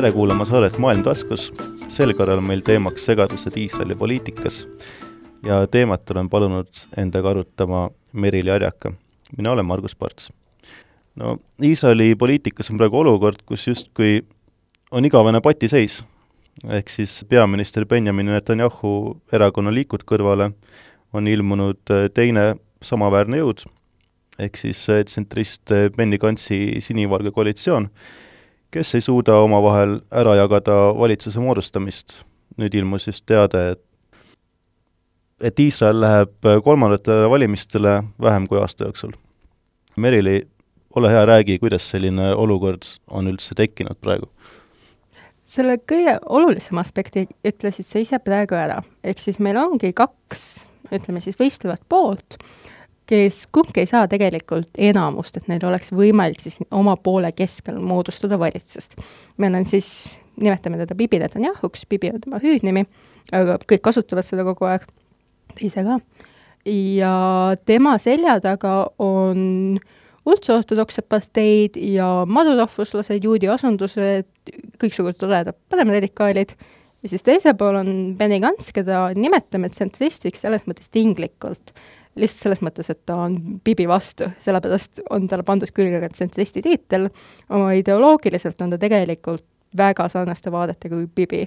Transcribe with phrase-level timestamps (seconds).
[0.00, 1.50] tere kuulama saadet Maailm taskus.
[1.92, 4.62] sel korral on meil teemaks segadused Iisraeli poliitikas
[5.44, 8.92] ja teemat olen palunud endaga arutama Merili Arjaka.
[9.36, 10.32] mina olen Margus Parts.
[11.16, 14.22] no Iisraeli poliitikas on praegu olukord, kus justkui
[14.90, 16.04] on igavene patiseis,
[16.64, 20.52] ehk siis peaminister Benjamin Netanyahu erakonna Likud kõrvale
[21.12, 23.66] on ilmunud teine samaväärne jõud,
[24.38, 27.90] ehk siis tsentrist Benny Gantsi sinivalge koalitsioon,
[28.70, 32.22] kes ei suuda omavahel ära jagada valitsuse moodustamist.
[32.58, 33.80] nüüd ilmus just teade, et
[35.40, 39.12] et Iisrael läheb kolmandatele valimistele vähem kui aasta jooksul.
[39.96, 40.42] Merili,
[40.94, 44.28] ole hea, räägi, kuidas selline olukord on üldse tekkinud praegu?
[45.50, 50.44] selle kõige olulisema aspekti ütlesid sa ise praegu ära, ehk siis meil ongi kaks,
[50.94, 52.36] ütleme siis võistlevat poolt,
[53.10, 58.38] kes kumbki ei saa tegelikult enamust, et neil oleks võimalik siis oma poole keskel moodustada
[58.38, 58.96] valitsust.
[59.42, 59.90] meil on siis,
[60.40, 62.86] nimetame teda Bibi Netanyahuks, Bibi on tema hüüdnimi,
[63.34, 64.86] aga kõik kasutavad seda kogu aeg,
[65.58, 65.98] ise ka.
[66.70, 67.14] ja
[67.66, 69.80] tema selja taga on
[70.30, 74.28] ultraortodoksed parteid ja madurahvuslased, juudi asundused,
[74.78, 76.52] kõiksugused toredad paremradikaalid,
[77.02, 81.74] ja siis teisel pool on Benny Gantz, keda nimetame tsentristiks selles mõttes tinglikult
[82.18, 86.62] lihtsalt selles mõttes, et ta on Bibi vastu, sellepärast on talle pandud külge ka tsentristi
[86.64, 87.08] tiitel,
[87.54, 91.44] oma ideoloogiliselt on ta tegelikult väga sarnaste vaadetega kui Bibi.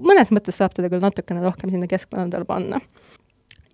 [0.00, 2.80] mõnes mõttes saab teda küll natukene rohkem sinna keskpõrandale panna.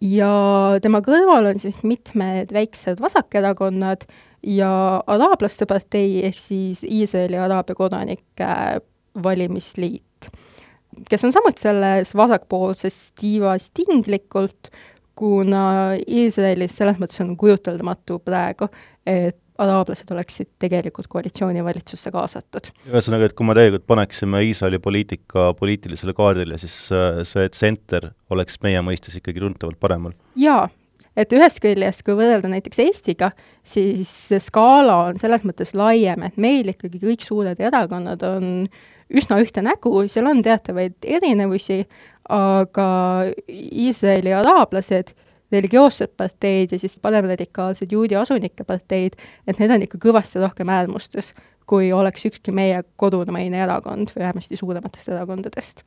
[0.00, 4.06] ja tema kõrval on siis mitmed väiksed vasakerakonnad
[4.46, 8.80] ja araablaste partei ehk siis Iisraeli araabia kodanike
[9.22, 10.28] valimisliit,
[11.10, 14.70] kes on samuti selles vasakpoolses tiivas tinglikult,
[15.16, 15.64] kuna
[15.96, 18.68] Iisraelis selles mõttes on kujuteldamatu praegu,
[19.06, 22.70] et araablased oleksid tegelikult koalitsioonivalitsusse kaasatud.
[22.90, 28.60] ühesõnaga, et kui me tegelikult paneksime Iisraeli poliitika poliitilisele kaardile, siis äh, see tsenter oleks
[28.64, 30.16] meie mõistes ikkagi tuntavalt paremal?
[30.36, 30.66] jaa,
[31.16, 33.30] et ühest küljest, kui võrrelda näiteks Eestiga,
[33.64, 38.68] siis see skaala on selles mõttes laiem, et meil ikkagi kõik suured erakonnad on
[39.14, 41.84] üsna ühte nägu, seal on teatavaid erinevusi,
[42.32, 42.88] aga
[43.48, 45.12] Iisraeli araablased,
[45.52, 49.14] religioossed parteid ja siis paremradikaalsed juudi asunike parteid,
[49.46, 51.32] et need on ikka kõvasti rohkem äärmustes,
[51.66, 55.82] kui oleks ükski meie kodune maine erakond või vähemasti suurematest erakondadest.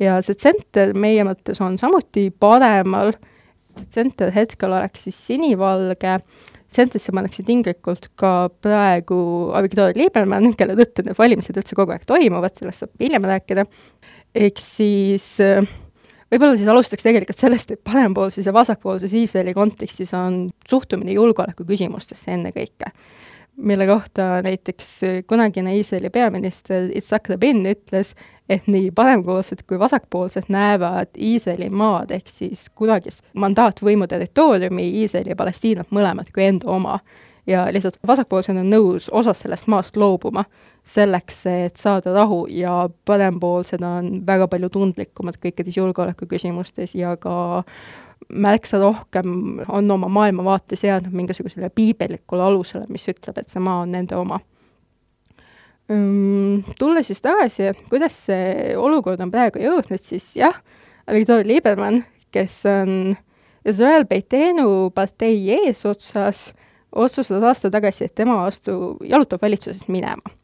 [0.00, 3.12] ja see tsenter meie mõttes on samuti paremal,
[3.76, 6.18] tsenter hetkel oleks siis sinivalge,
[6.76, 9.18] tsentrisse pannakse tinglikult ka praegu
[9.64, 13.66] Victoria Liebermann, kelle tõttu need valimised üldse kogu aeg toimuvad, sellest saab hiljem rääkida,
[14.36, 15.64] ehk siis äh,
[16.32, 22.34] võib-olla siis alustaks tegelikult sellest, et parempoolses ja vasakpoolses Iisraeli kontekstis on suhtumine julgeoleku küsimustesse
[22.36, 22.92] ennekõike,
[23.56, 28.14] mille kohta näiteks kunagine Iisraeli peaminister Itzhak Rabin ütles,
[28.48, 35.36] et nii parempoolsed kui vasakpoolsed näevad Iisraeli maad ehk siis kunagist mandaatvõimu territooriumi, Iisraeli ja
[35.36, 36.98] Palestiinat mõlemat kui enda oma.
[37.46, 40.42] Ja lihtsalt vasakpoolsed on nõus osast sellest maast loobuma
[40.86, 47.62] selleks, et saada rahu ja parempoolsed on väga palju tundlikumad kõikides julgeolekuküsimustes ja ka
[48.32, 53.92] märksa rohkem on oma maailmavaate seadnud mingisugusele piibellikule alusele, mis ütleb, et see maa on
[53.94, 54.40] nende oma.
[55.86, 60.56] Tulles siis tagasi, et kuidas see olukord on praegu jõudnud, siis jah,
[61.12, 62.02] Viktor Liebermann,
[62.34, 63.14] kes on
[63.66, 66.48] Israel Beitenu partei eesotsas,
[66.90, 70.34] otsustas aasta tagasi, et tema astu-, jalutab valitsusest minema.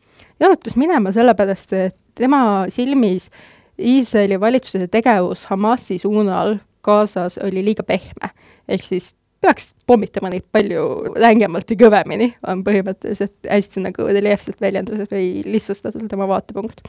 [0.40, 3.30] jalutas minema sellepärast, et tema silmis
[3.78, 8.32] Iisraeli valitsuse tegevus Hamasi suunal Gazas oli liiga pehme.
[8.68, 9.12] ehk siis
[9.42, 16.08] peaks pommitama neid palju rängemalt ja kõvemini, on põhimõtteliselt hästi nagu reljeefselt väljenduses või lihtsustatult
[16.10, 16.84] tema vaatepunkt.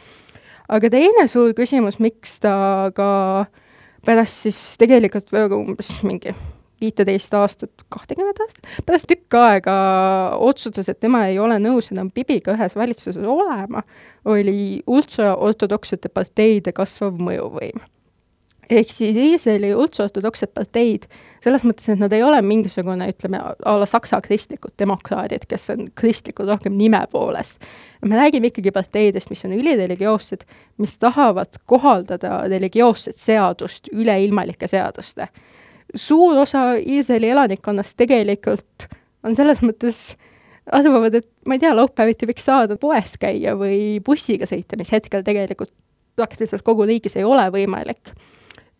[0.69, 3.45] aga teine suur küsimus, miks ta ka
[4.05, 6.35] pärast siis tegelikult väga umbes mingi
[6.83, 9.75] viiteist aastat, kahtekümmet aastat, pärast tükk aega
[10.43, 13.83] otsustas, et tema ei ole nõus enam Bibiga ühes valitsuses olema,
[14.25, 17.79] oli ultraortodoksete parteide kasvav mõjuvõim.
[18.73, 21.07] Ehk siis Iisraeli ultraortodoksed parteid,
[21.43, 25.87] selles mõttes, et nad ei ole mingisugune, ütleme, a la Saksa kristlikud demokraadid, kes on
[25.95, 27.63] kristlikud rohkem nime poolest.
[28.05, 30.43] me räägime ikkagi parteidest, mis on ülireligioossed,
[30.77, 35.29] mis tahavad kohaldada religioosset seadust üleilmalike seaduste
[35.95, 38.87] suur osa Iisraeli elanikkonnast tegelikult
[39.23, 40.15] on selles mõttes
[40.71, 45.25] arvavad, et ma ei tea, laupäeviti võiks saada poes käia või bussiga sõita, mis hetkel
[45.25, 45.73] tegelikult
[46.17, 48.13] praktiliselt kogu riigis ei ole võimalik.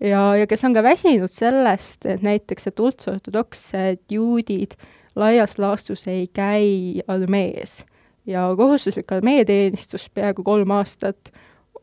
[0.03, 4.75] Ja, ja kes on ka väsinud sellest, et näiteks, et ultraortodoksed juudid
[5.19, 7.81] laias laastus ei käi armees.
[8.25, 11.33] Ja kohustuslik armeeteenistus peaaegu kolm aastat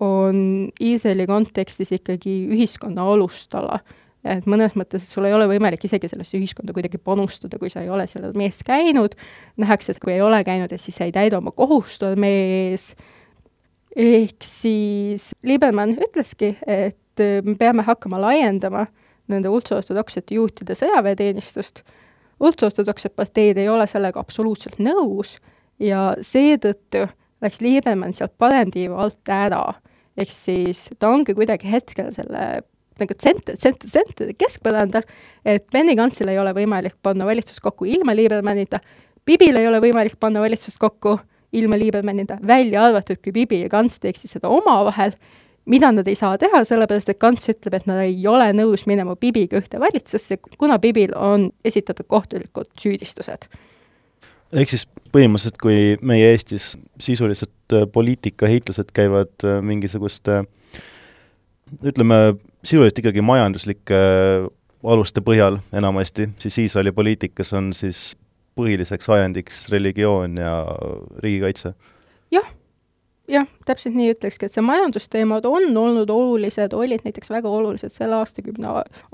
[0.01, 3.81] on Iisraeli kontekstis ikkagi ühiskonna alustala.
[4.25, 7.81] et mõnes mõttes, et sul ei ole võimalik isegi sellesse ühiskonda kuidagi panustada, kui sa
[7.81, 9.15] ei ole seal armees käinud,
[9.57, 12.91] nähakse, et kui ei ole käinud, et siis sa ei täida oma kohust armee ees,
[13.97, 17.01] ehk siis Liebermann ütleski, et
[17.45, 18.87] me peame hakkama laiendama
[19.31, 21.85] nende ultraortodoksete juutide sõjaväeteenistust,
[22.41, 25.37] ultraortodoksed parteid ei ole sellega absoluutselt nõus
[25.79, 27.07] ja seetõttu
[27.41, 29.63] läks Liebermann sealt paremtiiva alt ära.
[30.19, 32.63] Ehk siis ta ongi kuidagi hetkel selle
[33.01, 35.07] nagu tsenter, tsenter, tsenter keskpõrandal,
[35.49, 38.81] et Benny Gantsil ei ole võimalik panna valitsust kokku ilma Liebermannita,
[39.25, 41.17] Bibil ei ole võimalik panna valitsust kokku
[41.57, 45.15] ilma Liebermannita, välja arvatud, kui Bibi ja Gants teeksid seda omavahel,
[45.67, 49.17] mida nad ei saa teha, sellepärast et Gants ütleb, et nad ei ole nõus minema
[49.17, 53.51] Bibiga ühte valitsusse, kuna Bibil on esitatud kohtulikud süüdistused
[54.57, 56.73] ehk siis põhimõtteliselt, kui meie Eestis
[57.03, 60.43] sisuliselt äh, poliitikaheitlused käivad äh, mingisuguste
[61.87, 62.21] ütleme,
[62.65, 64.49] sisuliselt ikkagi majanduslike äh,
[64.91, 68.15] aluste põhjal enamasti, siis Iisraeli poliitikas on siis
[68.59, 70.55] põhiliseks ajendiks religioon ja
[71.23, 71.75] riigikaitse?
[72.35, 72.47] jah
[73.31, 78.19] jah, täpselt nii ütlekski, et see majandusteemad on olnud olulised, olid näiteks väga olulised selle
[78.19, 78.73] aastakümne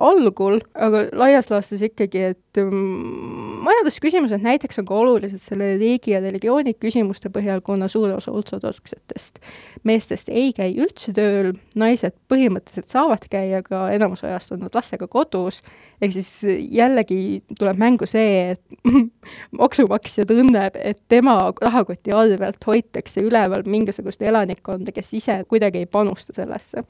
[0.08, 6.22] algul, aga laias laastus ikkagi, et mm, majandusküsimused näiteks on ka olulised selle riigi ja
[6.24, 9.42] religiooni küsimuste põhjal, kuna suur osa ultraortodoksetest
[9.86, 15.08] meestest ei käi üldse tööl, naised põhimõtteliselt saavad käia, aga enamus ajast on nad lastega
[15.10, 15.60] kodus,
[16.00, 16.30] ehk siis
[16.72, 18.90] jällegi tuleb mängu see, et
[19.60, 25.86] maksumaksja tunneb, et tema rahakoti arvelt hoitakse üleval mingisugune mingisugust elanikkonda, kes ise kuidagi ei
[25.86, 26.82] panusta sellesse.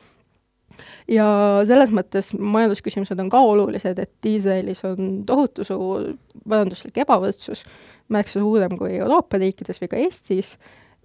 [1.09, 6.13] ja selles mõttes majandusküsimused on ka olulised, et Iisraelis on tohutu suur
[6.45, 7.65] majanduslik ebavõrdsus,
[8.09, 10.59] märksa suurem kui Euroopa riikides või ka Eestis,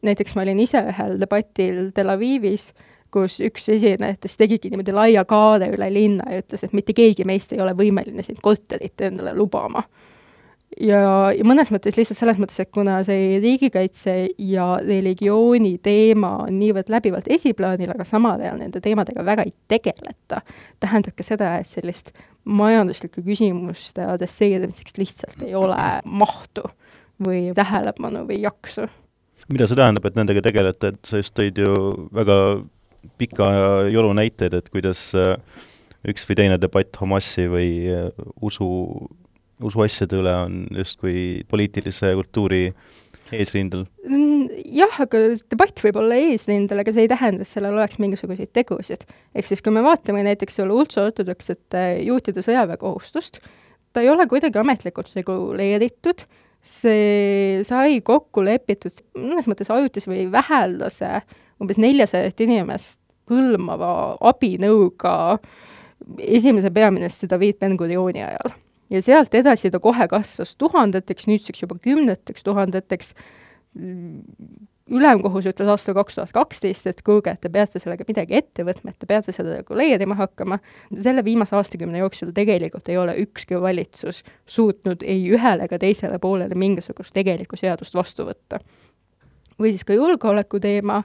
[0.04, 2.74] näiteks ma olin ise ühel debatil Tel Avivis,
[3.12, 7.54] kus üks esinejatest tegigi niimoodi laia kaare üle linna ja ütles, et mitte keegi meist
[7.54, 9.84] ei ole võimeline siin korterit endale lubama
[10.80, 11.02] ja,
[11.36, 14.16] ja mõnes mõttes lihtsalt selles mõttes, et kuna see riigikaitse
[14.48, 20.42] ja religiooni teema on niivõrd läbivalt esiplaanil, aga samal ajal nende teemadega väga ei tegeleta,
[20.84, 22.14] tähendab ka seda, et sellist
[22.46, 26.66] majanduslike küsimuste adresseerimiseks lihtsalt ei ole mahtu
[27.22, 28.88] või tähelepanu või jaksu.
[29.52, 31.74] mida see tähendab, et nendega tegelete, et sa just tõid ju
[32.14, 32.38] väga
[33.18, 33.50] pika
[33.92, 35.36] joru näiteid, et kuidas äh,
[36.08, 38.10] üks või teine debatt Hamasi või äh,
[38.42, 38.68] usu
[39.68, 42.64] usuasjade üle on justkui poliitilise kultuuri
[43.36, 43.86] eesrindel?
[44.08, 45.22] Mm, jah, aga
[45.52, 49.06] debatt võib olla eesrindel, aga see ei tähenda, et sellel oleks mingisuguseid tegusid.
[49.36, 53.42] ehk siis, kui me vaatame näiteks selle ultraortodoksete juutide sõjaväekohustust,
[53.94, 56.26] ta ei ole kuidagi ametlikult reguleeritud,
[56.62, 61.22] see sai kokku lepitud mõnes mõttes ajutise või väheldase,
[61.62, 63.00] umbes neljasajat inimest
[63.32, 65.40] hõlmava abinõuga
[66.26, 68.54] esimese peaministri David Ben-Gurioni ajal
[68.92, 73.14] ja sealt edasi ta kohe kasvas tuhandeteks, nüüdseks juba kümneteks tuhandeteks,
[74.92, 78.92] ülemkohus ütles aastal kaks tuhat kaksteist, et kuulge, et te peate sellega midagi ette võtma,
[78.92, 80.60] et te peate seda reguleerima hakkama,
[81.00, 86.58] selle viimase aastakümne jooksul tegelikult ei ole ükski valitsus suutnud ei ühele ega teisele poolele
[86.60, 88.60] mingisugust tegelikku seadust vastu võtta.
[89.62, 91.04] või siis ka julgeoleku teema,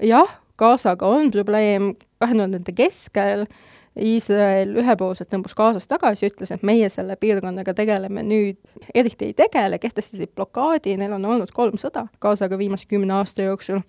[0.00, 3.56] jah, Gazaga on probleem, kahe tuhandete keskel äh,
[3.96, 8.58] Iisrael ühepoolselt tõmbus Gazast tagasi, ütles, et meie selle piirkonnaga tegeleme nüüd,
[8.94, 13.80] eriti ei tegele, kehtestasid blokaadi, neil on olnud kolm sõda Gazaga viimase kümne aasta jooksul.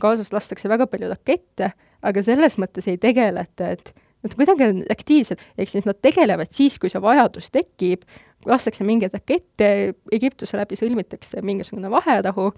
[0.00, 1.70] Gazast lastakse väga palju rakette,
[2.02, 3.92] aga selles mõttes ei tegeleta, et
[4.24, 8.08] nad kuidagi on aktiivsed, ehk siis nad tegelevad siis, kui see vajadus tekib,
[8.48, 9.70] lastakse mingeid rakette,
[10.12, 12.50] Egiptuse läbi sõlmitakse mingisugune vaherahu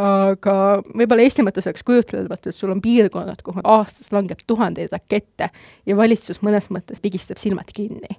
[0.00, 0.54] aga
[0.96, 5.50] võib-olla Eesti mõttes oleks kujutlematu, et sul on piirkonnad, kuhu aastas langeb tuhandeid rakette
[5.86, 8.16] ja valitsus mõnes mõttes pigistab silmad kinni.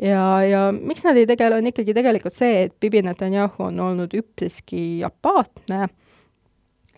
[0.00, 4.16] ja, ja miks nad ei tegele, on ikkagi tegelikult see, et Bibi Netanyahu on olnud
[4.16, 5.90] üpriski apaatne,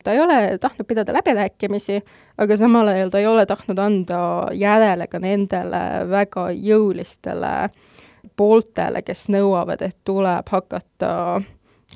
[0.04, 2.00] ta ei ole tahtnud pidada läbirääkimisi,
[2.38, 4.22] aga samal ajal ta ei ole tahtnud anda
[4.54, 5.82] järele ka nendele
[6.12, 7.54] väga jõulistele
[8.36, 11.12] pooltele, kes nõuavad, et tuleb hakata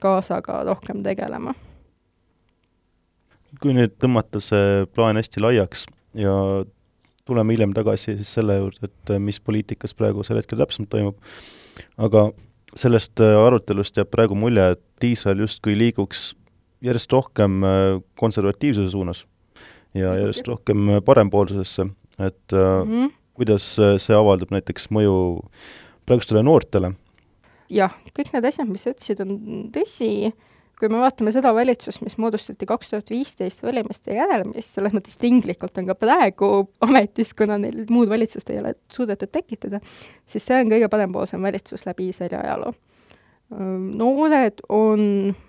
[0.00, 1.52] Gazaga rohkem tegelema
[3.61, 5.87] kui nüüd tõmmata see plaan hästi laiaks
[6.19, 6.33] ja
[7.29, 11.33] tuleme hiljem tagasi siis selle juurde, et äh, mis poliitikas praegusel hetkel täpsemalt toimub,
[12.00, 12.31] aga
[12.79, 16.31] sellest äh, arutelust jääb praegu mulje, et Iisrael justkui liiguks
[16.85, 19.25] järjest rohkem äh, konservatiivsuse suunas
[19.95, 21.88] ja järjest rohkem parempoolsusesse,
[22.19, 23.12] et mm -hmm.
[23.35, 23.64] kuidas
[23.99, 25.14] see avaldab näiteks mõju
[26.07, 26.93] praegustele noortele?
[27.71, 30.33] jah, kõik need asjad, mis sa ütlesid, on tõsi
[30.80, 35.18] kui me vaatame seda valitsust, mis moodustati kaks tuhat viisteist valimiste järel, mis selles mõttes
[35.20, 36.50] tinglikult on ka praegu
[36.87, 39.82] ametis, kuna neil muud valitsust ei ole suudetud tekitada,
[40.26, 42.75] siis see on kõige parempoolsem valitsus läbi Iisraeli ajaloo.
[44.00, 45.00] noored on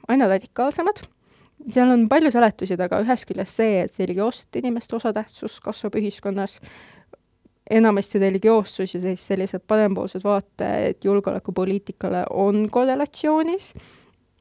[0.10, 1.04] aina radikaalsemad,
[1.72, 6.58] seal on palju seletusi taga, ühest küljest see, et religioossete inimeste osatähtsus kasvab ühiskonnas,
[7.72, 13.72] enamasti religioossus ja siis sellised parempoolsed vaated julgeolekupoliitikale on korrelatsioonis,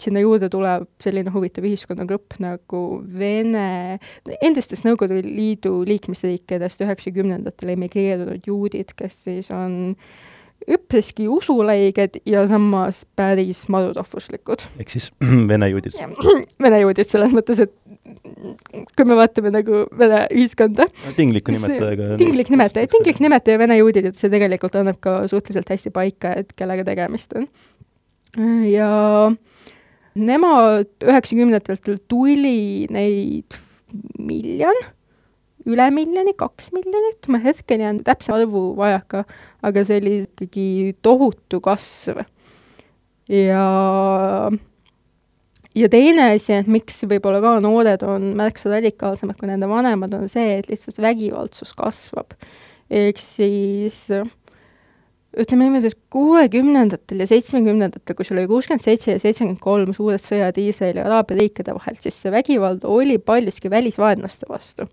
[0.02, 2.82] sinna juurde tuleb selline huvitav ühiskonnagrupp nagu
[3.20, 4.00] Vene,
[4.40, 9.96] endistest Nõukogude Liidu liikmesriikidest üheksakümnendatel emigreerunud juudid, kes siis on
[10.68, 14.66] üpriski usuleiged ja samas päris marutahvuslikud.
[14.80, 15.10] ehk siis
[15.50, 15.96] vene juudid?
[16.64, 17.72] Vene juudid selles mõttes, et
[18.96, 20.86] kui me vaatame nagu Vene ühiskonda.
[21.16, 22.14] tingliku nimetajaga.
[22.20, 26.52] tinglik nimetaja, tinglik nimetaja Vene juudid, et see tegelikult annab ka suhteliselt hästi paika, et
[26.58, 27.48] kellega tegemist on.
[28.68, 28.90] ja
[30.18, 33.58] nemad üheksakümnendatel tuli neid
[34.18, 34.80] miljon,
[35.68, 39.24] üle miljoni, kaks miljonit, ma hetkeni on täpse arvu vajaka,
[39.66, 40.66] aga see oli ikkagi
[41.04, 42.24] tohutu kasv.
[43.30, 43.64] ja
[45.76, 50.26] ja teine asi, et miks võib-olla ka noored on märksa radikaalsemad kui nende vanemad, on
[50.30, 52.34] see, et lihtsalt vägivaldsus kasvab.
[52.90, 54.08] ehk siis
[55.38, 60.22] ütleme niimoodi, et kuuekümnendatel ja seitsmekümnendatel, kui sul oli kuuskümmend seitse ja seitsekümmend kolm suured
[60.22, 64.88] sõjad Iisraeli ja Araabia riikide vahel, siis see vägivald oli paljuski välisvaenlaste vastu.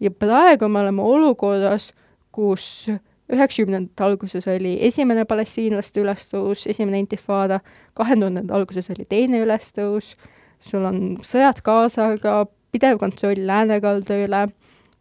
[0.00, 1.92] ja praegu me oleme olukorras,
[2.32, 2.88] kus
[3.32, 7.60] üheksakümnendate alguses oli esimene palestiinlaste ülestõus, esimene intifada,
[7.94, 10.14] kahe tuhandenda alguses oli teine ülestõus,
[10.60, 14.42] sul on sõjad Gazaga, pidev kontroll läänekalda üle,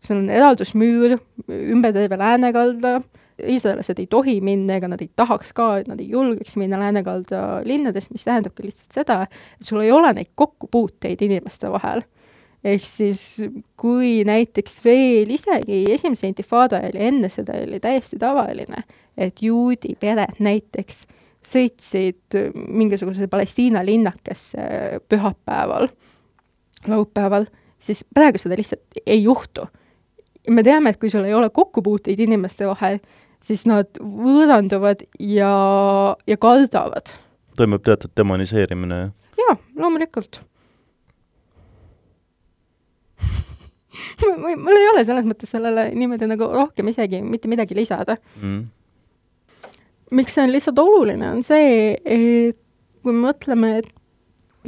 [0.03, 1.17] sul on eraldusmüür
[1.49, 2.99] ümber terve läänekalda,
[3.39, 7.61] iisraellased ei tohi minna, ega nad ei tahaks ka, et nad ei julgeks minna läänekalda
[7.65, 12.03] linnadest, mis tähendabki lihtsalt seda, et sul ei ole neid kokkupuuteid inimeste vahel
[12.63, 13.21] ehk siis
[13.79, 18.85] kui näiteks veel isegi esimese intifada ja enne seda oli täiesti tavaline,
[19.17, 21.03] et juudi pered näiteks
[21.43, 24.63] sõitsid mingisuguse Palestiina linnakesse
[25.11, 25.89] pühapäeval,
[26.87, 27.49] laupäeval,
[27.83, 29.67] siis praegu seda lihtsalt ei juhtu.
[30.49, 32.99] me teame, et kui sul ei ole kokkupuuteid inimeste vahel,
[33.43, 35.51] siis nad võõranduvad ja,
[36.27, 37.13] ja kardavad.
[37.57, 38.99] toimub teatud demoniseerimine?
[39.39, 40.41] jaa, loomulikult
[44.43, 48.63] mul, mul ei ole selles mõttes sellele niimoodi nagu rohkem isegi mitte midagi lisada mm..
[50.17, 52.59] miks see on lihtsalt oluline, on see, et
[53.03, 53.91] kui me mõtleme, et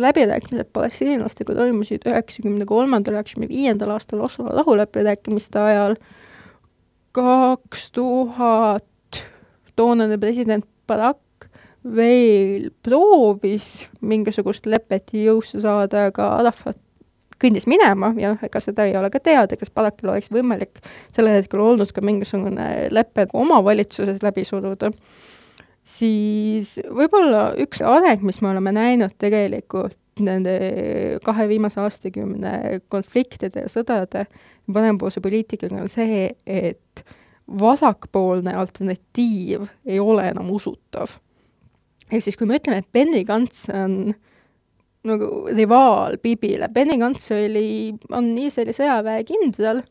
[0.01, 5.95] läbirääkimised palestiinlastega toimusid üheksakümne kolmandal, üheksakümne viiendal aastal Oslo rahuläbirääkimiste ajal,
[7.45, 9.21] kaks tuhat.
[9.75, 11.49] Toonane president Barack
[11.95, 16.79] veel proovis mingisugust lepet jõusse saada, aga Arafat
[17.41, 20.79] kõndis minema ja noh, ega seda ei ole ka teada, kas Balakil oleks võimalik
[21.13, 24.91] sellel hetkel olnud ka mingisugune lepe oma valitsuses läbi suruda,
[25.85, 30.55] siis võib-olla üks areng, mis me oleme näinud tegelikult nende
[31.25, 34.25] kahe viimase aastakümne konfliktide ja sõdade
[34.71, 37.03] parempoolse poliitikaga on see, et
[37.47, 41.19] vasakpoolne alternatiiv ei ole enam usutav.
[42.11, 44.15] ehk siis, kui me ütleme, et Benny Gantz on äh,
[45.05, 46.69] nagu rivaal Bibile.
[46.73, 49.81] Benny Gantz oli, on Iisraeli sõjaväe kindral,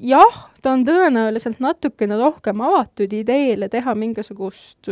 [0.00, 4.90] jah, ta on tõenäoliselt natukene rohkem avatud ideele teha mingisugust,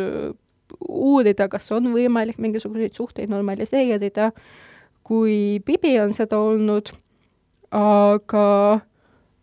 [0.82, 4.32] uurida, kas on võimalik mingisuguseid suhteid normaliseerida,
[5.06, 6.90] kui Bibi on seda olnud,
[7.74, 8.46] aga,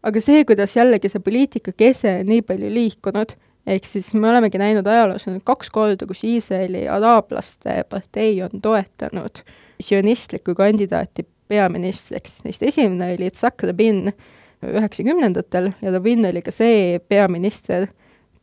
[0.04, 3.36] aga see, kuidas jällegi see poliitika kese on nii palju liikunud,
[3.68, 9.44] ehk siis me olemegi näinud ajaloos nüüd kaks korda, kus Iisraeli araablaste partei on toetanud
[9.84, 14.08] sionistlikku kandidaati peaministriks, neist esimene oli Yitzhak Rabin
[14.64, 17.88] üheksakümnendatel ja Rabin oli ka see peaminister,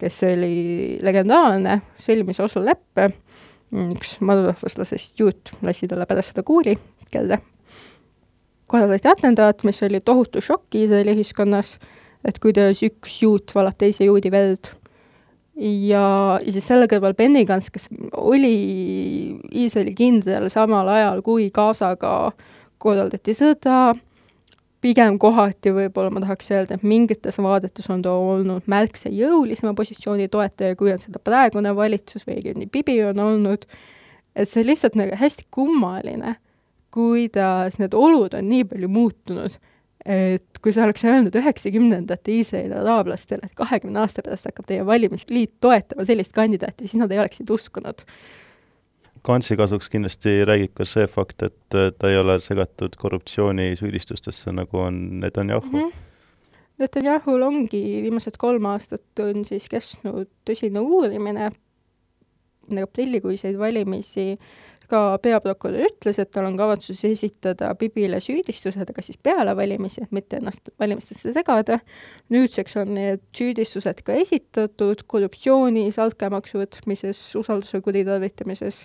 [0.01, 3.11] kes oli legendaarne, sõlmis Oslo leppe,
[3.71, 6.77] üks madurahvuslasest juut lasi talle pärast seda kuuli
[7.13, 7.39] kella.
[8.71, 11.77] Korraldati atentaat, mis oli tohutu šokk Iisraeli ühiskonnas,
[12.27, 14.73] et kuidas üks juut valab teise juudi verd.
[15.61, 18.55] Ja, ja siis selle kõrval Bennigans, kes oli
[19.51, 22.31] Iisraeli kindral samal ajal, kui Gazaga
[22.81, 23.91] korraldati sõda,
[24.81, 30.31] pigem kohati võib-olla ma tahaks öelda, et mingites vaadetes on ta olnud märksa jõulisema positsiooni
[30.33, 33.67] toetaja, kui on seda praegune valitsus või õigemini Bibi on olnud,
[34.33, 36.39] et see lihtsalt nagu hästi kummaline,
[36.95, 39.59] kuidas need olud on nii palju muutunud
[40.07, 45.59] et kui sa oleks öelnud üheksakümnendate Iisraeli araablastele, et kahekümne aasta pärast hakkab teie valimisliit
[45.61, 48.05] toetama sellist kandidaati, siis nad ei oleksid uskunud.
[49.23, 55.21] Kansi kasuks kindlasti räägib ka see fakt, et ta ei ole segatud korruptsioonisüüdistustesse, nagu on
[55.21, 55.83] Netanyahu mm.
[55.83, 56.07] -hmm.
[56.81, 61.51] Netanyahul ongi viimased kolm aastat on siis kestnud tõsine uurimine,
[62.83, 64.39] aprillikuiseid valimisi
[64.91, 70.13] ka peaprokurör ütles, et tal on kavatsus esitada Bibile süüdistused, aga siis peale valimisi, et
[70.13, 71.81] mitte ennast valimistesse segada.
[72.31, 78.85] nüüdseks on need süüdistused ka esitatud korruptsioonis, altkäemaksu võtmises, usalduse kuritarvitamises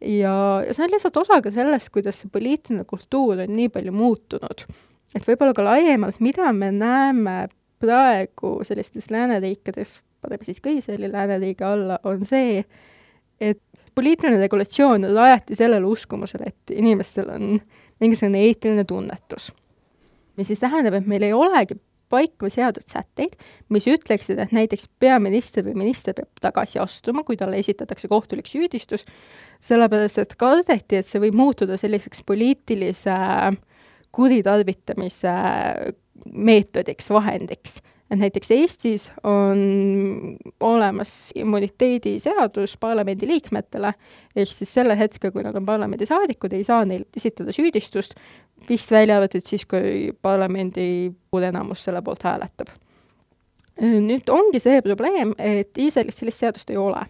[0.00, 3.92] ja, ja see on lihtsalt osa ka sellest, kuidas see poliitiline kultuur on nii palju
[3.94, 4.64] muutunud.
[5.14, 7.36] et võib-olla ka laiemalt, mida me näeme
[7.82, 12.64] praegu sellistes lääneriikides, paneme siis ka Iisraeli lääneriigi alla, on see,
[13.40, 13.60] et
[13.94, 17.58] poliitiline regulatsioon rajati sellele uskumusele, et inimestel on
[18.02, 19.52] mingisugune eetiline tunnetus.
[20.36, 21.76] mis siis tähendab, et meil ei olegi
[22.10, 23.36] paika seatud sätteid,
[23.72, 29.06] mis ütleksid, et näiteks peaminister või minister peab tagasi astuma, kui talle esitatakse kohtulik süüdistus,
[29.62, 33.14] sellepärast et kardeti, et see võib muutuda selliseks poliitilise
[34.14, 35.34] kuritarvitamise
[36.34, 37.80] meetodiks, vahendiks.
[38.10, 39.58] Et näiteks Eestis on
[40.60, 43.92] olemas immuniteediseadus parlamendiliikmetele,
[44.36, 48.14] ehk siis sellel hetkel, kui nad on parlamendisaadikud, ei saa neil esitada süüdistust,
[48.68, 50.86] vist välja arvatud siis, kui parlamendi
[51.48, 52.74] enamus selle poolt hääletab.
[53.80, 57.00] nüüd ongi see probleem, et Iisraelis sellist seadust ei ole.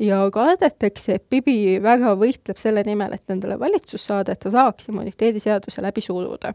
[0.00, 4.88] Ja kardetakse, et Bibi väga võitleb selle nimel, et endale valitsus saada, et ta saaks
[4.88, 6.54] immuniteediseaduse läbi suruda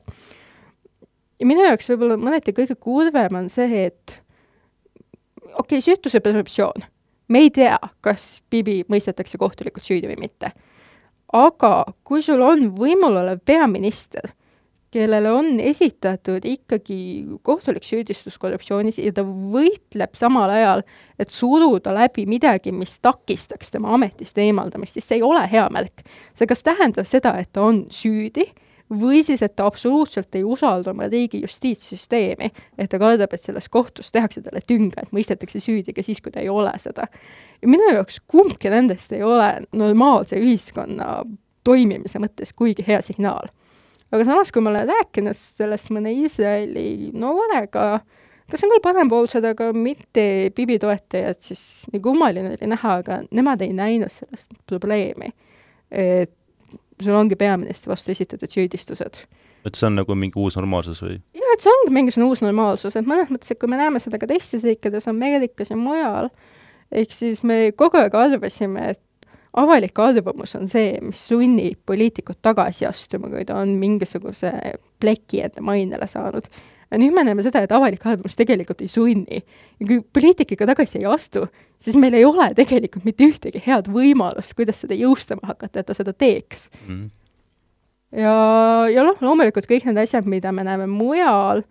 [1.40, 4.18] ja minu jaoks võib-olla mõneti kõige kurvem on see, et
[5.54, 6.88] okei okay,, süütuse presumptsioon.
[7.28, 10.52] me ei tea, kas Bibi mõistetakse kohtulikult süüdi või mitte.
[11.34, 14.32] aga kui sul on võimul olev peaminister,
[14.92, 20.84] kellele on esitatud ikkagi kohtulik süüdistus korruptsioonis ja ta võitleb samal ajal,
[21.20, 26.06] et suruda läbi midagi, mis takistaks tema ametist eemaldamist, siis see ei ole hea märk.
[26.34, 28.48] see kas tähendab seda, et ta on süüdi
[28.94, 33.68] või siis, et ta absoluutselt ei usalda oma riigi justiitssüsteemi, et ta kardab, et selles
[33.70, 37.08] kohtus tehakse talle tünga, et mõistetakse süüdi ka siis, kui ta ei ole seda.
[37.62, 41.26] ja minu jaoks kumbki nendest ei ole normaalse ühiskonna
[41.68, 43.52] toimimise mõttes kuigi hea signaal.
[44.12, 48.00] aga samas, kui ma olen rääkinud sellest mõne Iisraeli noorega,
[48.48, 53.66] kes on küll parempoolsed, aga mitte Bibi toetajad, siis nii kummaline oli näha, aga nemad
[53.66, 55.34] ei näinud sellest probleemi.
[55.92, 56.37] et
[57.04, 59.24] sul ongi peaministri vastu esitatud süüdistused.
[59.66, 61.18] et see on nagu mingi uus normaalsus või?
[61.38, 64.20] jah, et see ongi mingisugune uus normaalsus, et mõnes mõttes, et kui me näeme seda
[64.22, 66.32] ka teistes riikides, Ameerikas ja mujal,
[66.92, 69.04] ehk siis me kogu aeg arvasime, et
[69.58, 74.54] avalik arvamus on see, mis sunnib poliitikut tagasi astuma, kui ta on mingisuguse
[75.02, 76.50] pleki enda mainele saanud
[76.92, 79.42] ja nüüd me näeme seda, et avalik arvamus tegelikult ei sunni.
[79.80, 81.48] ja kui poliitik ikka tagasi ei astu,
[81.82, 85.98] siis meil ei ole tegelikult mitte ühtegi head võimalust, kuidas seda jõustama hakata, et ta
[85.98, 87.10] seda teeks mm..
[88.24, 88.38] ja,
[88.94, 91.66] ja noh, loomulikult kõik need asjad, mida me näeme mujal,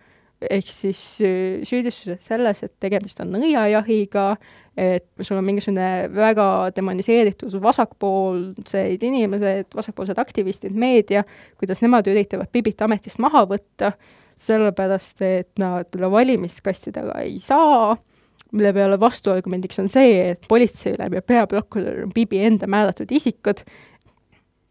[0.45, 4.29] ehk siis äh, süüdistused selles, et tegemist on nõiajahiga,
[4.77, 11.25] et sul on mingisugune väga demoniseeritud vasakpoolseid inimesed, vasakpoolsed aktivistid, meedia,
[11.57, 13.95] kuidas nemad üritavad Bibit ametist maha võtta,
[14.37, 17.97] sellepärast et nad talle valimiskastidega ei saa,
[18.53, 23.65] mille peale vastuargumendiks on see, et politseiülem ja peaprokurör on Bibi enda määratud isikud,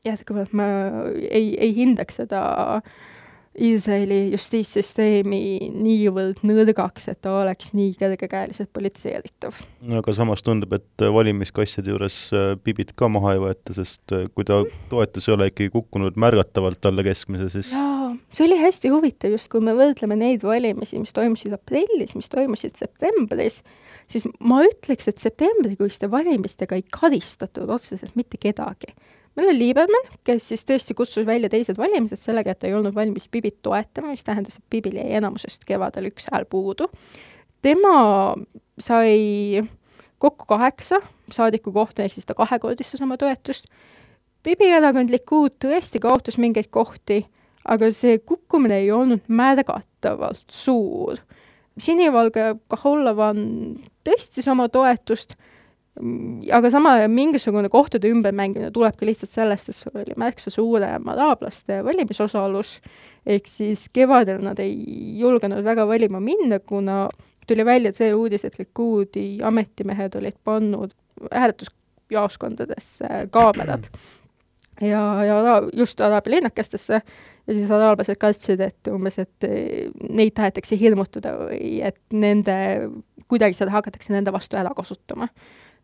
[0.06, 0.68] jätkuvalt ma
[1.18, 2.46] ei, ei hindaks seda
[2.78, 2.96] äh,
[3.56, 9.56] Iisraeli justiitssüsteemi niivõrd nõrgaks, et ta oleks nii kergekäeliselt politiseeritav.
[9.88, 14.28] no aga samas tundub, et valimiskasside juures äh, Bibit ka maha ei võeta, sest äh,
[14.36, 18.92] kui ta toetus ei ole ikkagi kukkunud märgatavalt alla keskmise, siis jaa, see oli hästi
[18.92, 23.62] huvitav, just kui me võrdleme neid valimisi, mis toimusid aprillis, mis toimusid septembris,
[24.12, 28.92] siis ma ütleks, et septembrikuiste valimistega ei karistatud otseselt mitte kedagi
[29.36, 32.96] meil oli Liebermann, kes siis tõesti kutsus välja teised valimised sellega, et ta ei olnud
[32.96, 36.88] valmis Bibit toetama, mis tähendas, et Bibil jäi enamusest kevadel üks hääl puudu.
[37.62, 38.36] tema
[38.80, 39.64] sai
[40.18, 43.68] kokku kaheksa saadiku kohta, ehk siis ta kahekordistas oma toetust.
[44.44, 47.24] Bibi erakond Likud tõesti kaotas mingeid kohti,
[47.66, 51.18] aga see kukkumine ei olnud märgatavalt suur.
[51.78, 53.40] sinivalge Kahollavan
[54.08, 55.36] tõstis oma toetust
[56.52, 61.80] aga sama mingisugune kohtade ümbermängimine tuleb ka lihtsalt sellest, et sul oli märksa suurem araablaste
[61.86, 62.80] valimisosalus,
[63.26, 64.76] ehk siis kevadel nad ei
[65.22, 67.06] julgenud väga valima minna, kuna
[67.48, 70.92] tuli välja see uudis, et Likudi ametimehed olid pannud
[71.32, 73.88] hääletusjaoskondadesse kaamerad.
[74.82, 76.98] Ja, ja just araabia linnakestesse
[77.48, 79.48] ja siis araablased kartsid, et umbes, et
[80.10, 82.58] neid tahetakse hirmutada või et nende,
[83.32, 85.30] kuidagi seda hakatakse nende vastu ära kasutama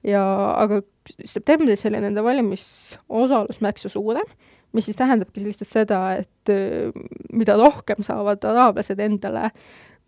[0.08, 0.24] ja
[0.62, 0.82] aga
[1.26, 4.28] septembris oli nende valimisosalus märksa suurem,
[4.76, 6.92] mis siis tähendabki lihtsalt seda, et äh,
[7.34, 9.50] mida rohkem saavad araablased endale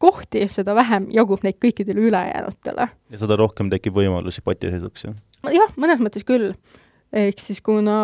[0.04, 2.88] kohti, seda vähem jagub neid kõikidele ülejäänutele.
[3.14, 5.20] ja seda rohkem tekib võimalusi patiseisuks, jah?
[5.54, 6.54] jah, mõnes mõttes küll.
[7.14, 7.96] ehk siis kuna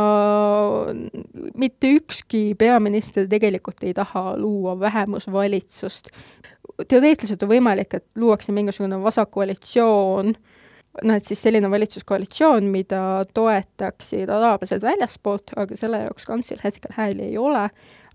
[1.57, 6.11] mitte ükski peaminister tegelikult ei taha luua vähemusvalitsust,
[6.87, 10.35] teoreetiliselt on võimalik, et luuakse mingisugune vasakkoalitsioon,
[11.03, 13.01] noh, et siis selline valitsuskoalitsioon, mida
[13.33, 17.67] toetaksid araablased väljaspoolt, aga selle jaoks kantsil hetkel hääli ei ole,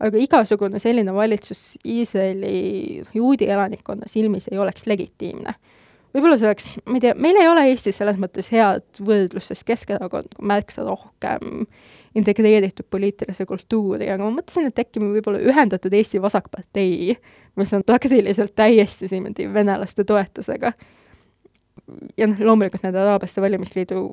[0.04, 5.54] aga igasugune selline valitsus Iisraeli juudi elanikkonna silmis ei oleks legitiimne.
[6.14, 9.66] võib-olla see oleks, ma ei tea, meil ei ole Eestis selles mõttes head võrdlust, sest
[9.66, 11.64] Keskerakond märksa rohkem
[12.14, 17.16] integreeritud poliitilise kultuuri, aga ma mõtlesin, et äkki me võib-olla ühendatud Eesti Vasakpartei,
[17.58, 20.70] mis on praktiliselt täiesti niimoodi venelaste toetusega
[22.18, 24.04] ja noh, loomulikult nende araablaste valimisliidu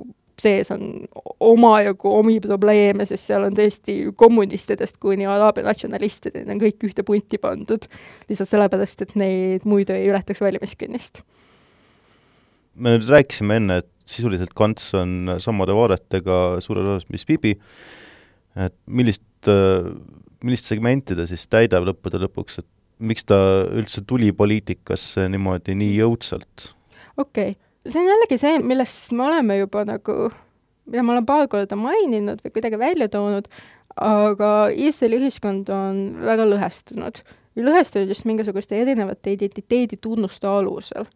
[0.41, 1.05] sees on
[1.43, 7.39] omajagu omi probleeme, sest seal on tõesti kommunistidest kuni araabia natsionalistideni on kõik ühte punti
[7.41, 7.85] pandud,
[8.29, 11.23] lihtsalt sellepärast, et neid muidu ei ületaks valimiskünnist.
[12.75, 17.55] me nüüd rääkisime enne, et sisuliselt Kants on samade vaadetega suures osas, mis Bibi,
[18.55, 19.49] et millist,
[20.41, 22.69] millist segmenti ta siis täidab lõppude lõpuks, et
[23.01, 26.71] miks ta üldse tuli poliitikasse niimoodi nii jõudsalt
[27.21, 30.29] okei okay., see on jällegi see, millest me oleme juba nagu,
[30.89, 33.49] mida ma olen paar korda maininud või kuidagi välja toonud,
[34.01, 37.23] aga Iisraeli ühiskond on väga lõhestunud.
[37.57, 41.09] lõhestunud just mingisuguste erinevate identiteeditunnuste alusel.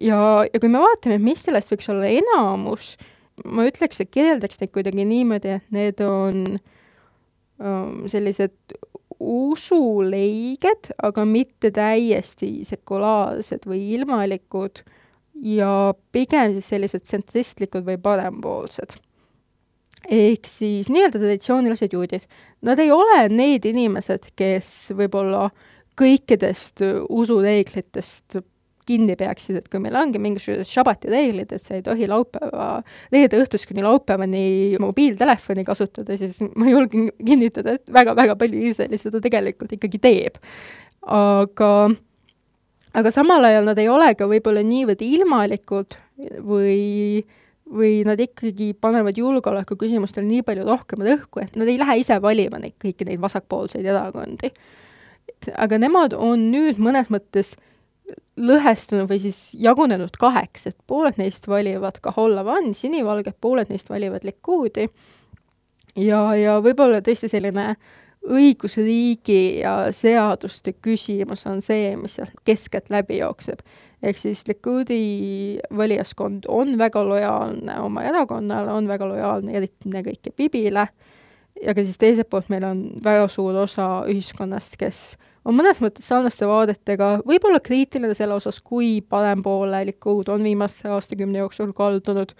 [0.00, 2.96] ja, ja kui me vaatame, mis sellest võiks olla enamus,
[3.44, 6.44] ma ütleks, et kirjeldaks neid kuidagi niimoodi, et need on
[7.58, 8.56] um, sellised
[9.20, 14.80] usuleiged, aga mitte täiesti sekulaarsed või ilmalikud
[15.40, 18.98] ja pigem siis sellised tsentristlikud või parempoolsed.
[20.10, 22.22] ehk siis nii-öelda traditsioonilised juudid.
[22.64, 25.50] Nad ei ole need inimesed, kes võib-olla
[26.00, 28.40] kõikidest usureeglitest
[28.90, 32.80] kinni peaksid, et kui meil ongi mingisugused šabati reeglid, et sa ei tohi laupäeva,
[33.12, 39.20] reede õhtust kuni laupäevani mobiiltelefoni kasutada, siis ma julgen kinnitada, et väga-väga palju Iisraelis seda
[39.22, 40.40] tegelikult ikkagi teeb.
[41.06, 41.70] aga
[42.96, 45.96] aga samal ajal nad ei ole ka võib-olla niivõrd ilmalikud
[46.46, 47.22] või,
[47.70, 52.18] või nad ikkagi panevad julgeoleku küsimustele nii palju rohkem rõhku, et nad ei lähe ise
[52.22, 54.52] valima neid kõiki neid vasakpoolseid erakondi.
[55.56, 57.54] aga nemad on nüüd mõnes mõttes
[58.40, 64.88] lõhestunud või siis jagunenud kaheks, et pooled neist valivad Kaholla-Van, sinivalged, pooled neist valivad Likudi
[65.94, 73.20] ja, ja võib-olla tõesti selline äh, õigusriigi ja seaduste küsimus on see, mis sealt keskeltläbi
[73.20, 73.62] jookseb.
[74.02, 80.86] ehk siis Likudi valijaskond on väga lojaalne oma erakonnale, on väga lojaalne eriti ennekõike Bibile,
[81.64, 86.08] ja ka siis teiselt poolt meil on väga suur osa ühiskonnast, kes on mõnes mõttes
[86.08, 92.34] sarnaste vaadetega, võib-olla kriitiline selle osas, kui parempoole Likud on viimase aastakümne jooksul kaldunud,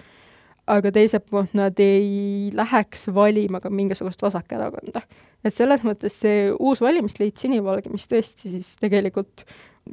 [0.71, 5.03] aga teiselt poolt nad ei läheks valima ka mingisugust vasakerakonda.
[5.45, 9.45] et selles mõttes see uus valimisliit Sinivalge, mis tõesti siis tegelikult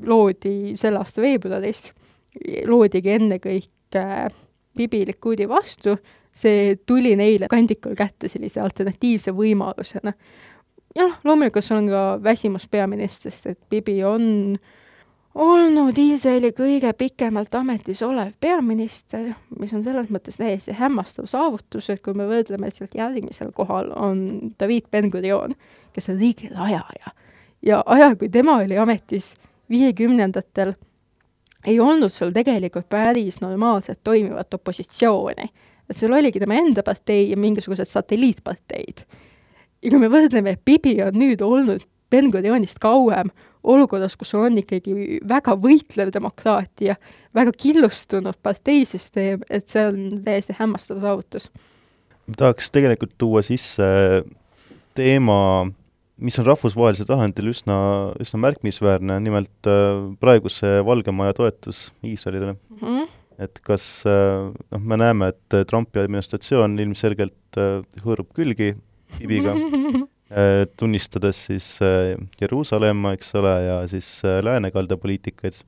[0.06, 1.92] loodi selle aasta veebruaris,
[2.68, 4.06] loodigi ennekõike
[4.78, 5.96] Bibi Likudi vastu,
[6.38, 10.14] see tuli neile kandikul kätte sellise alternatiivse võimalusena.
[10.96, 14.58] jah, loomulikult see on ka väsimus peaministrist, et Bibi on
[15.38, 22.02] olnud Iisraeli kõige pikemalt ametis olev peaminister, mis on selles mõttes täiesti hämmastav saavutus, et
[22.06, 25.56] kui me võrdleme, et sealt järgmisel kohal on David Ben-Gurion,
[25.96, 27.14] kes on riigi rajaja.
[27.66, 29.34] ja ajal, kui tema oli ametis
[29.70, 30.74] viiekümnendatel,
[31.68, 35.50] ei olnud sul tegelikult päris normaalselt toimivat opositsiooni.
[35.90, 39.06] et sul oligi tema enda partei ja mingisugused satelliitparteid.
[39.84, 43.30] ja kui me võrdleme, et Bibi on nüüd olnud Ben-Gurionist kauem,
[43.68, 46.98] olukorras, kus on ikkagi väga võitlev demokraatia,
[47.36, 51.50] väga killustunud parteisüsteem, et see on täiesti hämmastav saavutus.
[52.38, 53.88] tahaks tegelikult tuua sisse
[54.98, 55.68] teema,
[56.18, 57.78] mis on rahvusvahelisel tasandil üsna,
[58.24, 62.82] üsna märkimisväärne, nimelt äh, praeguse Valge Maja toetus Iisraelile mm.
[62.82, 63.08] -hmm.
[63.40, 68.76] et kas, äh, noh, me näeme, et Trumpi administratsioon ilmselgelt äh, hõõrub külgi
[69.22, 69.54] Ibiga
[70.78, 75.62] tunnistades siis äh, Jeruusalemma, eks ole, ja siis äh, läänekalda poliitikaid.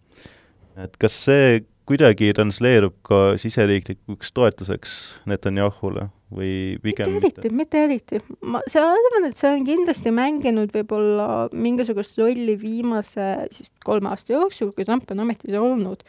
[0.79, 4.91] et kas see kuidagi transleerub ka siseriiklikuks toetuseks
[5.29, 8.19] Netanyahule või pigem mitte eriti, mitte eriti.
[8.45, 14.35] ma, see, arvan, et see on kindlasti mänginud võib-olla mingisugust rolli viimase siis kolme aasta
[14.35, 16.03] jooksul, kui Trump on ametis olnud,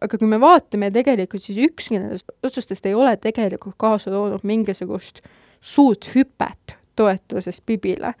[0.00, 5.20] aga kui me vaatame tegelikult, siis ükski nendest otsustest ei ole tegelikult kaasa toonud mingisugust
[5.60, 8.14] suurt hüpet toetuses Bibile.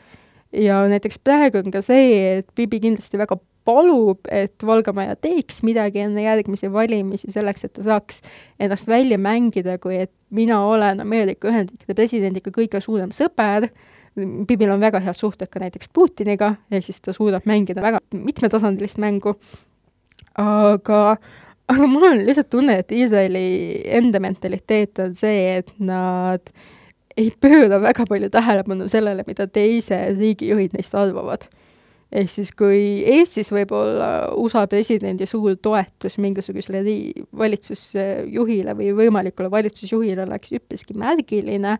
[0.52, 5.60] ja näiteks praegu on ka see, et Bibi kindlasti väga palub, et Valga Maja teeks
[5.66, 8.22] midagi enne järgmisi valimisi selleks, et ta saaks
[8.58, 13.68] ennast välja mängida, kui et mina olen Ameerika Ühendriikide presidendiga kõige suurem sõber,
[14.18, 18.98] Bibil on väga head suhted ka näiteks Putiniga, ehk siis ta suudab mängida väga mitmetasandilist
[18.98, 19.36] mängu,
[20.34, 21.04] aga
[21.70, 23.44] aga mul on lihtsalt tunne, et Iisraeli
[24.00, 26.52] enda mentaliteet on see, et nad
[27.20, 31.48] ei pööra väga palju tähelepanu sellele, mida teise riigijuhid neist arvavad.
[32.10, 39.50] ehk siis, kui Eestis võib olla USA presidendi suur toetus mingisugusele rii-, valitsusjuhile või võimalikule
[39.50, 41.76] valitsusjuhile oleks üpriski märgiline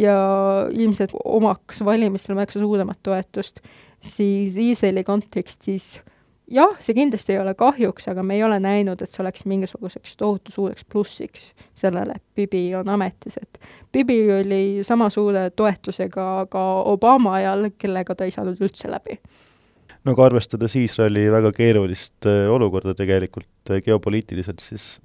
[0.00, 0.16] ja
[0.72, 3.60] ilmselt omaks valimistel märksa suuremat toetust,
[4.00, 6.15] siis Iisraeli kontekstis äh,
[6.50, 10.16] jah, see kindlasti ei ole kahjuks, aga me ei ole näinud, et see oleks mingisuguseks
[10.20, 13.60] tohutu suureks plussiks sellele, et Bibi on ametis, et
[13.92, 19.18] Bibi oli sama suure toetusega ka Obama ajal, kellega ta ei saanud üldse läbi.
[20.04, 25.00] no aga arvestades Iisraeli väga keerulist äh, olukorda tegelikult äh, geopoliitiliselt, siis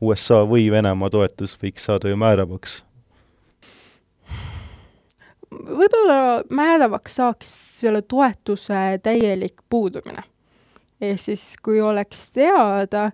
[0.00, 2.82] USA või Venemaa toetus võiks saada ju määravaks.
[5.52, 7.48] Võib-olla määravaks saaks
[7.80, 10.24] selle toetuse täielik puudumine
[11.02, 13.10] ehk siis kui oleks teada,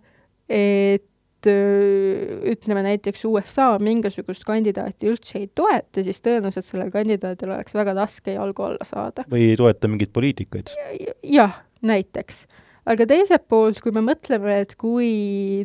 [0.48, 1.04] et
[1.48, 8.34] ütleme näiteks USA mingisugust kandidaati üldse ei toeta, siis tõenäoliselt sellel kandidaadil oleks väga raske
[8.34, 9.24] jalgu alla saada.
[9.30, 11.14] või ei toeta mingeid poliitikaid ja,.
[11.22, 12.42] jah, näiteks.
[12.90, 15.12] aga teiselt poolt, kui me mõtleme, et kui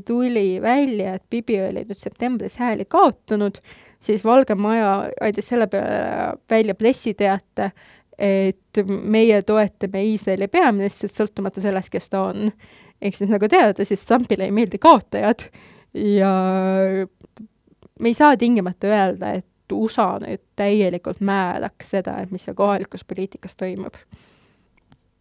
[0.05, 3.57] tuli välja, et Bibi oli nüüd septembris hääli kaotanud,
[4.03, 7.71] siis Valge Maja andis selle peale välja pressiteate,
[8.17, 12.52] et meie toetame Iisraeli peaministrit, sõltumata sellest, kes ta on.
[13.02, 15.47] ehk siis nagu teada, siis Trumpile ei meeldi kaotajad
[15.93, 16.34] ja
[17.99, 23.06] me ei saa tingimata öelda, et USA nüüd täielikult määraks seda, et mis seal kohalikus
[23.08, 23.97] poliitikas toimub.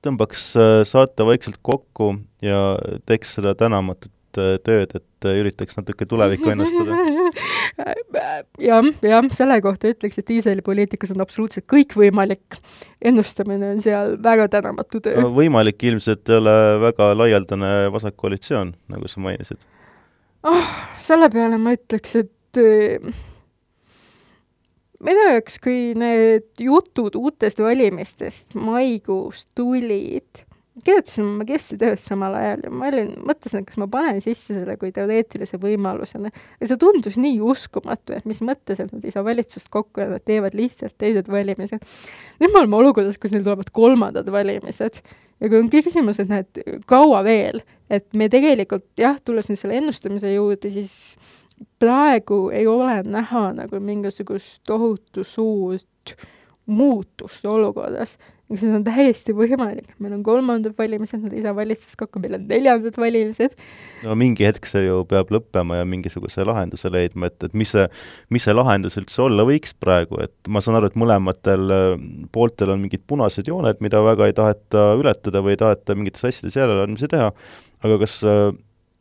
[0.03, 2.77] tõmbaks äh, saate vaikselt kokku ja
[3.07, 6.97] teeks seda tänamatut äh, tööd, et äh, üritaks natuke tulevikku ennustada
[7.79, 12.59] jah, jah, selle kohta ütleks, et Iisraeli poliitikas on absoluutselt kõik võimalik.
[13.03, 15.33] ennustamine on seal väga tänamatu töö no,.
[15.37, 19.67] võimalik ilmselt ei ole väga laialdane vasakkoalitsioon, nagu sa mainisid
[20.49, 20.73] oh,.
[21.03, 23.13] selle peale ma ütleks, et äh,
[25.03, 30.45] minu jaoks, kui need jutud uutest valimistest maikuus tulid
[30.81, 34.79] kirjutasin oma magistritööd samal ajal ja ma olin, mõtlesin, et kas ma panen sisse selle
[34.81, 36.31] kui teoreetilise võimalusena.
[36.33, 40.09] ja see tundus nii uskumatu, et mis mõttes, et nad ei saa valitsust kokku ja
[40.15, 41.85] nad teevad lihtsalt teised valimised.
[42.41, 45.03] nüüd me oleme olukorras, kus neil tulevad kolmandad valimised
[45.43, 47.61] ja kui on küsimus, et näed, kaua veel,
[47.93, 51.19] et me tegelikult jah, tulles nüüd selle ennustamise juurde, siis
[51.83, 56.17] praegu ei ole näha nagu mingisugust tohutu suurt
[56.67, 58.17] muutust olukorras.
[58.53, 62.43] See on täiesti võimalik, meil on kolmandad valimised, nad ei saa valitsust kokku, meil on
[62.51, 63.55] neljandad valimised.
[64.05, 67.87] no mingi hetk see ju peab lõppema ja mingisuguse lahenduse leidma, et, et mis see,
[68.29, 72.75] mis see lahendus üldse olla võiks praegu, et ma saan aru, et mõlematel äh, pooltel
[72.75, 77.09] on mingid punased jooned, mida väga ei taheta ületada või ei taheta mingites asjades järeleandmisi
[77.09, 77.33] teha,
[77.89, 78.51] aga kas äh,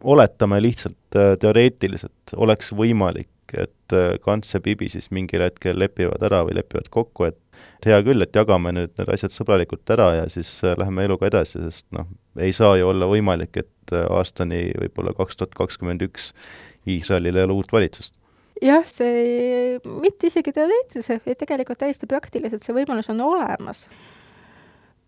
[0.04, 6.24] oletame lihtsalt äh, teoreetiliselt, oleks võimalik, et äh, Kants ja Bibi siis mingil hetkel lepivad
[6.24, 7.40] ära või lepivad kokku, et
[7.86, 11.60] hea küll, et jagame nüüd need asjad sõbralikult ära ja siis äh, läheme eluga edasi,
[11.68, 12.08] sest noh,
[12.40, 16.32] ei saa ju olla võimalik, et äh, aastani võib-olla kaks tuhat kakskümmend üks
[16.90, 18.16] Iisraelil ei ole uut valitsust.
[18.62, 23.88] Jah, see mitte isegi teoreetiliselt, vaid tegelikult täiesti praktiliselt see võimalus on olemas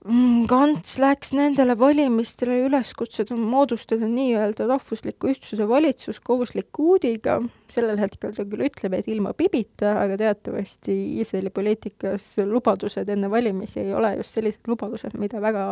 [0.04, 7.38] Kants läks nendele valimistele üleskutsed moodustada nii-öelda rahvusliku ühtsuse valitsus koos Likuudiga,
[7.72, 13.80] sellel hetkel ta küll ütleb, et ilma Bibita, aga teatavasti Iisraeli poliitikas lubadused enne valimisi
[13.86, 15.70] ei ole just sellised lubadused, mida väga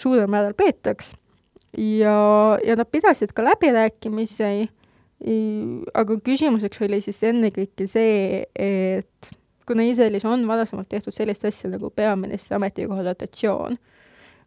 [0.00, 1.12] suurel määral peetaks.
[1.76, 2.16] ja,
[2.64, 4.68] ja nad pidasid ka läbirääkimisi,
[5.92, 9.34] aga küsimuseks oli siis ennekõike see, et
[9.68, 13.76] kuna Iisraelis on varasemalt tehtud sellist asja nagu peaministri ametikoha dotatsioon,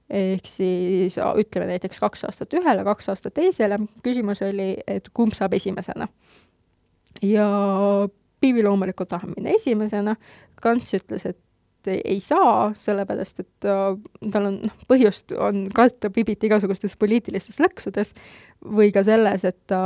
[0.10, 5.54] ehk siis ütleme näiteks kaks aastat ühele, kaks aastat teisele, küsimus oli, et kumb saab
[5.60, 6.10] esimesena.
[7.22, 7.48] ja
[8.42, 10.16] Bibi loomulikult tahab minna esimesena,
[10.62, 11.38] Kants ütles, et
[11.90, 13.76] ei saa, sellepärast et ta,
[14.34, 18.14] tal on, noh, põhjust on karta Bibit igasugustes poliitilistes lõksudes
[18.78, 19.82] või ka selles, et ta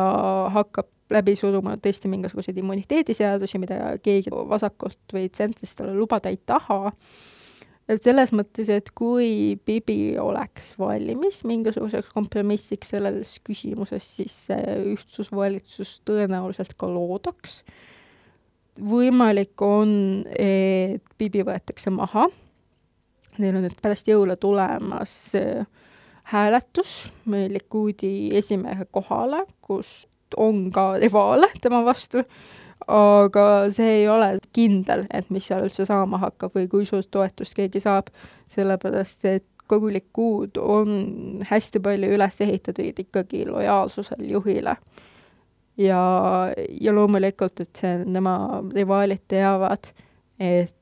[0.56, 6.94] hakkab läbi suruma tõesti mingisuguseid immuniteediseadusi, mida keegi vasakult või tsentrist lubada ei taha.
[7.88, 16.00] et selles mõttes, et kui Bibi oleks valmis mingisuguseks kompromissiks selles küsimuses, siis see ühtsusvalitsus
[16.06, 17.64] tõenäoliselt ka loodaks.
[18.82, 22.28] võimalik on, et Bibi võetakse maha.
[23.38, 25.68] Neil on nüüd pärast jõule tulemas äh,
[26.26, 30.08] hääletus Likuudi esimehe kohale, kus
[30.38, 32.24] on ka rivaale tema vastu
[32.88, 37.56] aga see ei ole kindel, et mis seal üldse saama hakkab või kui suurt toetust
[37.58, 38.12] keegi saab,
[38.52, 44.76] sellepärast et kogu Likud on hästi palju üles ehitatud ikkagi lojaalsusel juhile.
[45.78, 46.02] ja,
[46.82, 49.90] ja loomulikult, et see, nema rivaalid teavad,
[50.40, 50.76] et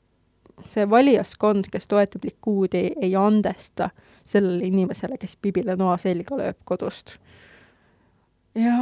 [0.69, 3.89] see valijaskond, kes toetab Likudi, ei andesta
[4.27, 7.17] sellele inimesele, kes Bibile noa selga lööb kodust
[8.55, 8.75] ja,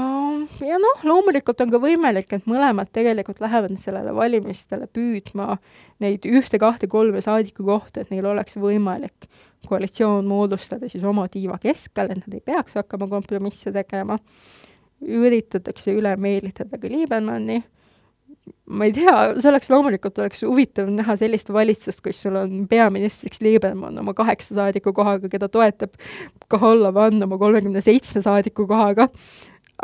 [0.67, 5.55] ja noh, loomulikult on ka võimalik, et mõlemad tegelikult lähevad sellele valimistele püüdma
[6.03, 9.29] neid ühte, kahte, kolme saadiku kohta, et neil oleks võimalik
[9.67, 14.19] koalitsioon moodustada siis oma tiiva keskel, et nad ei peaks hakkama kompromisse tegema.
[15.01, 17.63] üritatakse üle meelitada ka Liibanoni.
[18.65, 23.41] ma ei tea, see oleks loomulikult, oleks huvitav näha sellist valitsust, kus sul on peaministriks
[23.41, 25.93] Liibanon oma kaheksa saadiku kohaga, keda toetab
[26.47, 29.07] Kahalla Van oma kolmekümne seitsme saadiku kohaga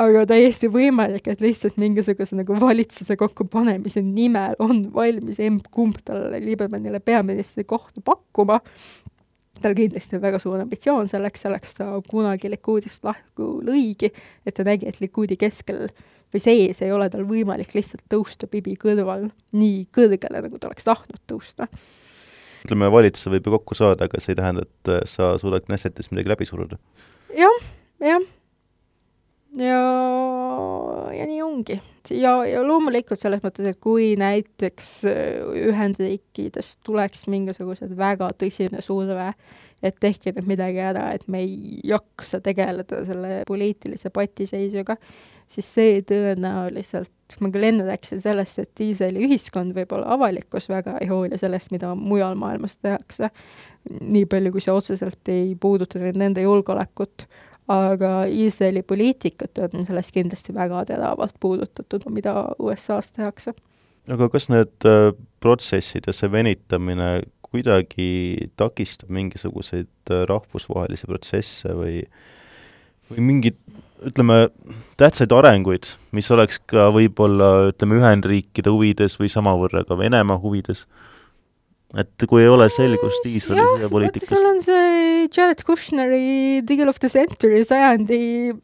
[0.01, 7.01] aga täiesti võimalik, et lihtsalt mingisuguse nagu valitsuse kokkupanemise nimel on valmis emb-kumb talle Liibermannile
[7.03, 8.59] peaministri kohta pakkuma.
[9.61, 14.11] tal kindlasti on väga suur ambitsioon selleks, selleks ta kunagi Likudist lahku lõigi,
[14.45, 15.87] et ta nägi, et Likudi keskel
[16.33, 20.85] või sees ei ole tal võimalik lihtsalt tõusta Bibi kõrval nii kõrgele, nagu ta oleks
[20.85, 21.65] tahtnud tõusta
[22.67, 26.35] ütleme, valitsuse võib ju kokku saada, aga see ei tähenda, et sa suudad Knessetis midagi
[26.35, 26.77] läbi suruda
[27.33, 27.49] ja,.
[27.49, 27.63] jah,
[28.13, 28.33] jah
[29.55, 29.81] ja,
[31.13, 31.79] ja nii ongi.
[32.09, 39.31] ja, ja loomulikult selles mõttes, et kui näiteks äh, Ühendriikidest tuleks mingisugused väga tõsine surve,
[39.83, 44.97] et tehke nüüd midagi ära, et me ei jaksa tegeleda selle poliitilise patiseisuga,
[45.47, 51.09] siis see tõenäoliselt, ma küll enne rääkisin sellest, et Iisraeli ühiskond, võib-olla avalikkus väga ei
[51.11, 53.29] hooli sellest, mida mujal maailmas tehakse,
[54.01, 57.27] nii palju, kui see otseselt ei puuduta nende julgeolekut
[57.67, 63.53] aga Iisraeli poliitikat on sellest kindlasti väga teravalt puudutatud, mida USA-s tehakse.
[64.07, 65.11] aga kas need äh,
[65.43, 67.09] protsessid ja see venitamine
[67.43, 71.99] kuidagi takistab mingisuguseid äh, rahvusvahelisi protsesse või
[73.07, 73.59] või mingeid,
[74.03, 74.49] ütleme,
[74.99, 80.83] tähtsaid arenguid, mis oleks ka võib-olla, ütleme, Ühendriikide huvides või samavõrra ka Venemaa huvides
[81.95, 84.29] et kui ei ole selgust Iisraeli sisepoliitikas.
[84.33, 88.19] seal on see Jared Kushneri Deal of the Century sajandi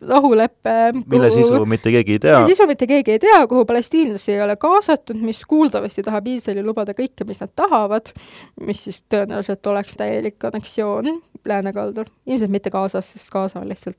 [0.10, 0.76] rahulepe.
[1.10, 2.46] mille sisu mitte keegi ei tea.
[2.48, 6.96] sisu mitte keegi ei tea, kuhu palestiinlasi ei ole kaasatud, mis kuuldavasti tahab Iisraeli lubada
[6.98, 8.14] kõike, mis nad tahavad,
[8.62, 11.12] mis siis tõenäoliselt oleks täielik anneksioon
[11.46, 12.10] läänekaldal.
[12.26, 13.98] ilmselt mitte Gazas, sest Gaza on lihtsalt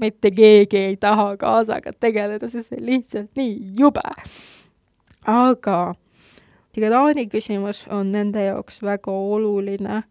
[0.00, 4.06] mitte keegi ei taha Gazaga tegeleda, sest see on lihtsalt nii jube.
[5.26, 5.94] aga
[6.80, 10.02] Iraani küsimus on nende jaoks väga oluline.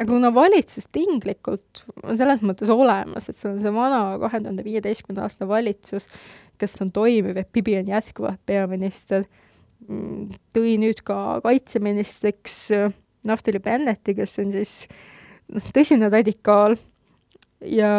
[0.00, 4.64] Aga kuna valitsus tinglikult on selles mõttes olemas, et see on see vana kahe tuhande
[4.64, 6.08] viieteistkümnenda aasta valitsus,
[6.60, 9.26] kes on toimiv, et Bibi on jätkuvalt peaminister,
[9.86, 12.94] mm, tõi nüüd ka kaitseministriks äh,
[13.28, 14.76] Naftali Bennetti, kes on siis
[15.52, 16.78] noh, tõsine radikaal.
[17.60, 17.90] Ja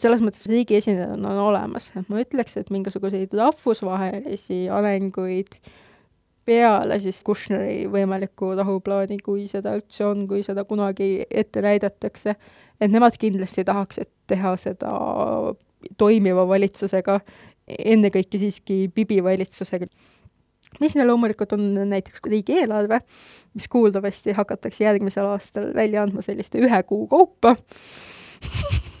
[0.00, 5.74] selles mõttes riigi esindajad on olemas, et ma ütleks, et mingisuguseid rahvusvahelisi arenguid äh,
[6.48, 12.34] peale siis Kushneri võimaliku rahuplaani, kui seda üldse on, kui seda kunagi ette näidatakse,
[12.80, 14.92] et nemad kindlasti tahaks, et teha seda
[16.00, 17.18] toimiva valitsusega,
[17.68, 19.86] ennekõike siiski Bibi valitsusega.
[20.80, 23.00] mis neil loomulikult on näiteks riigieelarve,
[23.54, 27.56] mis kuuldavasti hakatakse järgmisel aastal välja andma selliste ühe kuu kaupa.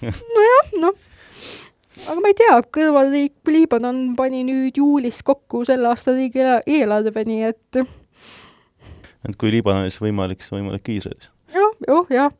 [0.34, 1.07] Nojah, noh
[2.06, 7.48] aga ma ei tea, kõrvalriik Liibanon pani nüüd juulis kokku selle aasta riigi eelarve, nii
[7.48, 7.80] et
[9.28, 11.64] et kui Liibanonis võimalik, siis võimalik Iisraelis ja,.
[11.64, 12.38] jah, jah, jah.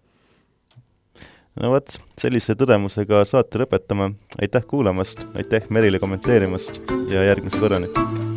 [1.59, 4.13] no vot, sellise tõdemusega saate lõpetame.
[4.41, 8.28] aitäh kuulamast, aitäh Merile kommenteerimast ja järgmise korrani!